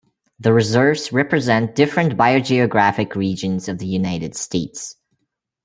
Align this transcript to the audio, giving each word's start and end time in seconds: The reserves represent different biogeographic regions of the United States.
The 0.39 0.51
reserves 0.51 1.13
represent 1.13 1.75
different 1.75 2.17
biogeographic 2.17 3.13
regions 3.13 3.67
of 3.69 3.77
the 3.77 3.85
United 3.85 4.33
States. 4.33 4.95